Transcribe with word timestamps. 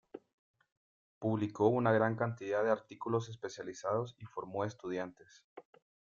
Publicó 1.19 1.67
una 1.67 1.91
gran 1.91 2.15
cantidad 2.15 2.63
de 2.63 2.71
artículos 2.71 3.29
especializados 3.29 4.15
y 4.17 4.25
formó 4.25 4.65
estudiantes. 4.65 5.45